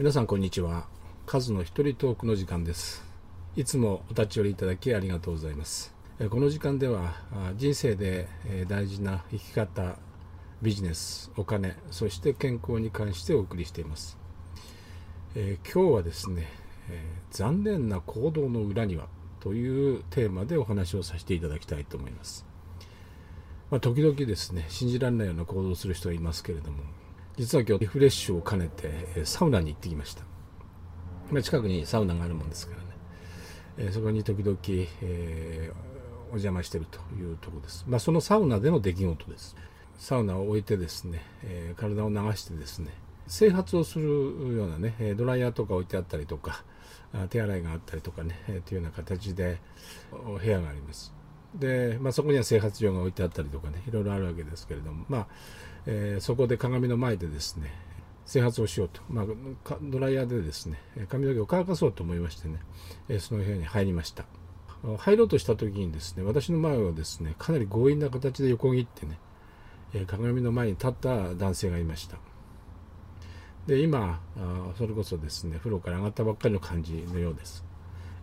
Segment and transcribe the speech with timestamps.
[0.00, 0.86] 皆さんこんにちは。
[1.26, 3.04] カズの一人トークの時間です。
[3.54, 5.94] いつもお立ち寄りいただきありがとうございます。
[6.30, 7.12] この時間では
[7.58, 8.26] 人生で
[8.66, 9.98] 大事な生き方
[10.62, 14.16] ビジネスお金そして健康に関してお送りしています、
[15.34, 16.48] えー、今日はですね、
[16.88, 19.06] えー、残念な行動の裏には
[19.40, 22.46] というテーマでお話をさせていただきたいと思います。
[23.70, 26.84] まあ、時々ですね信じられないような行動をする人はいますけれども
[27.40, 30.24] 実は今日リフレッシュを兼ねてサウナに行ってきました、
[31.30, 34.58] まあ、近くにサウナがあるもんですからね、え、そこに時々、
[35.00, 39.56] えー、お邪魔してるというところです、まあ、そのサウナでの出来事です。
[39.96, 42.90] サウナを置いてですね、え、体を流してですね
[43.26, 44.04] 整髪をする
[44.54, 46.62] ようなねドライヤーとか置いてあったりとか
[47.30, 49.60] 手洗いがあったりとかね、えー、というような形で
[50.10, 51.14] 部屋があります。
[51.54, 55.26] で、まあ、そこには整髪場が置いてあったりとかねいろいろあるわけですけれども、まあ
[55.86, 57.72] えー、そこで鏡の前でですね
[58.26, 59.26] 整髪をしようと、まあ、
[59.82, 62.60] ドライヤーでですね髪の毛を乾かそうと思いましてね、
[63.08, 64.24] えー、その部屋に入りました。
[64.96, 69.18] 入ろうとした時にですね私の前をですねかなり強引な形で横切ってね、
[69.92, 72.16] えー、鏡の前に立った男性がいました。
[73.66, 77.64] で今あそれこそですね風呂から上がったばっかりの感じのようです。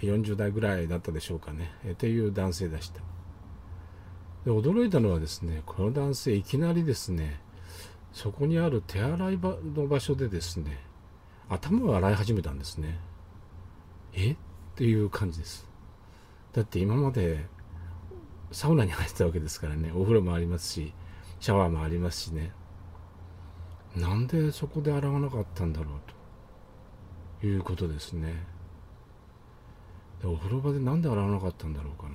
[0.00, 3.00] 40代ぐらいだったでしょうかね、えー、っていう男性でした。
[4.44, 7.40] で驚いたのはですねこの男性いきなりですね
[8.12, 10.80] そこにある手洗い場の場所でですね
[11.48, 12.98] 頭を洗い始めたんですね。
[14.14, 14.32] え？
[14.32, 14.36] っ
[14.74, 15.68] ていう感じです。
[16.52, 17.46] だって今まで
[18.50, 20.92] サウナに入ってたわけですからねお風呂もありますし
[21.40, 22.52] シャワーもありますしね。
[23.96, 26.00] なんでそこで洗わなかったんだろう
[27.40, 27.46] と。
[27.46, 28.44] いうことですね。
[30.24, 32.14] お風呂場で何で洗わなかったんだろうかな。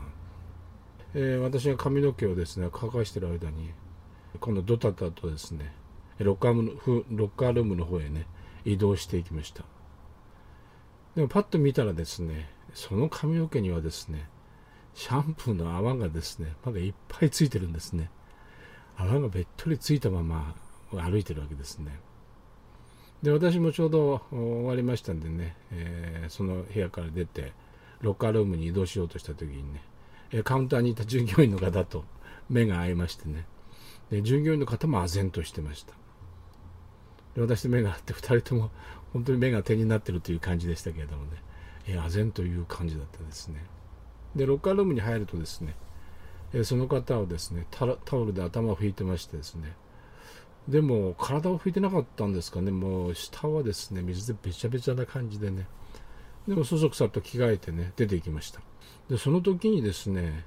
[1.13, 3.71] えー、私が髪の毛をですね乾かしてる間に
[4.39, 5.73] 今度ドタタとですね
[6.19, 8.25] ロッカームロッカールームの方へね
[8.65, 9.63] 移動していきました。
[11.15, 14.27] でもパッと見たらですねその髪の毛にはですね
[14.93, 18.09] シャンプーの泡がですねまだいっぱいついてるんですね。
[18.97, 20.55] 泡がべっとりついたまま
[20.91, 21.99] 歩いてるわけですね。
[23.21, 27.53] で私もちょうど終わりましたんでね、えー、その部屋から出て
[28.01, 29.81] ロッカールームに移動しようとした時にね
[30.43, 32.03] カウンターにいた従業員の方と
[32.49, 33.45] 目が合いましてね。
[34.09, 35.93] で従業員の方も唖然としてました。
[37.35, 38.71] で私と目が合って2人とも
[39.13, 41.31] 本当に目が手になってるという感じでしたけれどもね。
[41.87, 43.63] え唖然という感じだったですね。
[44.35, 45.75] でロッカールームに入るとですね
[46.63, 49.73] その方をですねタオルで頭を拭いてましてですね。
[50.67, 52.71] でも体を拭いてなかったんですかね。
[52.71, 55.67] もう下はですね水でべちゃべちゃな感じでね。
[56.47, 58.61] でもそそくさと着替えてね出て行きました。
[59.09, 60.45] でその時にですね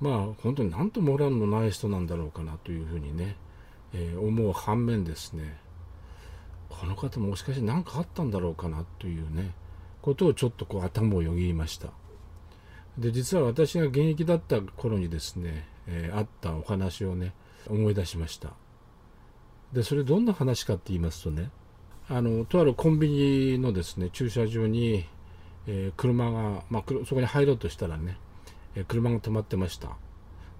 [0.00, 3.36] まあ本当に何とモラルのない人なんだろうかなというふうにね、
[3.92, 5.58] えー、思う反面ですね
[6.68, 9.52] この方もしかして何かあったんだろうかなというね
[10.02, 11.88] ことをちょっとこう頭をよぎりました。
[12.96, 17.32] で実は私が現役だった頃にですね、えー、あったお話をね
[17.68, 18.52] 思い出しました。
[19.72, 21.50] でそれどんな話かって言いますとね
[22.08, 25.04] あのとあるコンビニのですね駐車場に
[25.70, 28.16] えー、車が、まあ、そこに入ろうとしたらね、
[28.74, 29.96] えー、車が止まってました。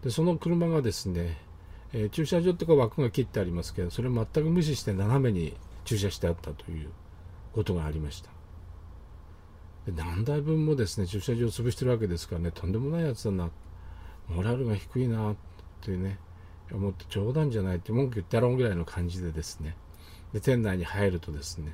[0.05, 1.39] でその車がですね、
[1.95, 5.57] えー、駐車場ってか枠が切ってありますけどそれを全く無視して斜めに
[5.87, 6.91] 駐車してあったという
[7.55, 8.31] ことがありました。
[9.87, 13.51] で何台分もですね駐車場を潰してるわけですからねとんでもないやつだな。
[14.29, 15.37] モラルが低いなっ
[15.81, 16.19] てね
[16.71, 19.75] 思って冗談じゃないって文句言ってやろうぐらいの感じでですね
[20.33, 21.73] で店内に入るとですね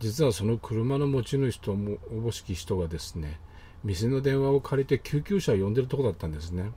[0.00, 3.40] 実はその車の持ち主とおぼしき人がですね
[3.84, 6.72] 店の電話を借りて救急車を呼んでるとこだったんですね。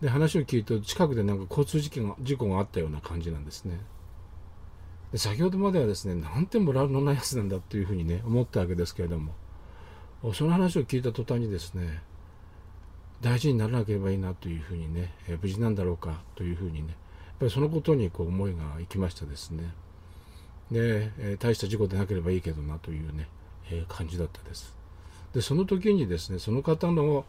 [0.00, 3.80] で話を聞いて近くでなんか交通事故が事故があったような感じなんですね。
[5.12, 9.32] で先ほどまではですねなんてモラルのないやつなんだというふうにね思ったわけですけれども
[10.34, 12.02] その話を聞いた途端にですね
[13.22, 16.94] 大事にならなければいいなというふうにね、無事なんだろうかというふうにね
[17.38, 19.74] ぱりそのことにこう思いがいきましたですね。
[20.70, 23.28] で、えー、大した事故でなければいいけどなというね、
[23.70, 24.76] えー、感じだったです。
[25.32, 27.24] で、その時にですね、その方の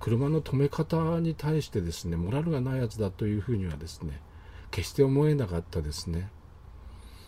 [0.00, 4.20] 車の止め方に対してですね、モラルがないやつだというふうにはですね、
[4.70, 6.30] 決して思えなかったですね。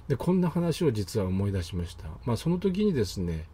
[0.09, 2.05] で、こんな話を実は思い出しました。
[2.25, 3.47] まあ、その時にですね、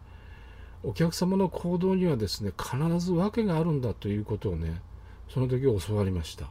[0.83, 4.81] お客様の行動にはですね、必ず訳があるんだということをね、
[5.27, 6.49] その時教わりました。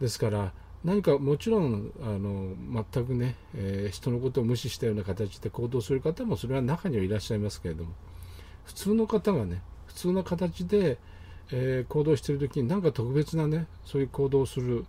[0.00, 0.52] ですから、
[0.88, 2.54] 何かもちろんあの
[2.92, 7.90] 全くね、えー、人のことを無視したような形で行動する方もそれは中にはいらっしゃいますけれども
[8.64, 10.96] 普通の方がね普通の形で、
[11.52, 14.86] えー、行動してる時に何か特別なねそういう行動をする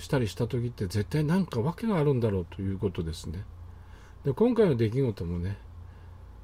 [0.00, 3.44] したりした時って絶対何か訳があるんだろうということですね、
[4.24, 5.56] で今回の出来事もね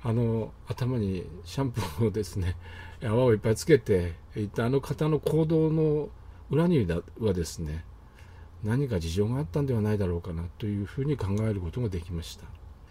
[0.03, 2.55] あの頭にシャンプーをですね
[3.03, 6.09] 泡をいっぱいつけていったあの方の行動の
[6.50, 6.87] 裏に
[7.21, 7.85] はですね
[8.64, 12.47] 何か事情があったんではないだろうかなというふうに考えることができました。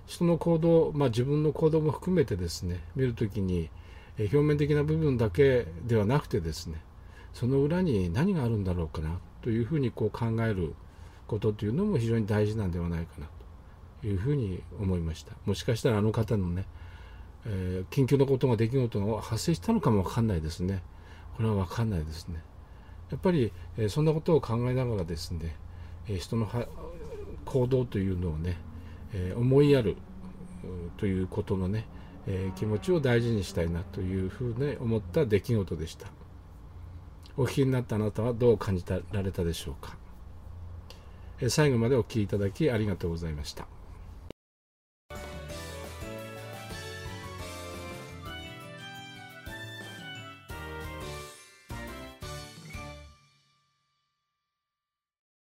[0.07, 3.69] 人の行動、まあ、自分の行動も含めてですね見るときに
[4.19, 6.79] 表面的な部分だけではなくてですね
[7.33, 10.73] その裏に何があるんだろうかなというふうにこう考える
[11.27, 13.27] ことというのも非常に大事なんではないかな
[14.01, 15.33] というふうに思いました。
[15.45, 16.65] もしかしたらあの方のね、
[17.45, 20.81] えー、緊急のことが出来事が発生したのかもわかんないですね。
[21.35, 22.41] これはわかんないですね。
[23.11, 25.55] やっぱり、え、そんなことを考えながらですね、
[26.07, 26.47] え、人の
[27.45, 28.57] 行動というのをね、
[29.13, 29.95] え思いやる
[30.97, 31.85] ということのね、
[32.27, 36.07] え気持ちを大事にしたいなというふうに思った出来事でした。
[37.37, 39.97] お聞きになったあなたはどう感じられたでしょうか。
[41.49, 43.67] 最後までお聴きいただきありがとうございました。